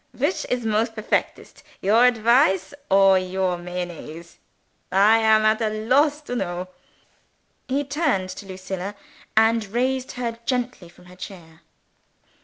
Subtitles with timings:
[0.17, 4.39] "Which is most perfectest, your advice or your Mayonnaise,
[4.91, 6.69] I am at a loss to know."
[7.67, 8.95] He turned to Lucilla,
[9.37, 11.61] and raised her gently from her chair.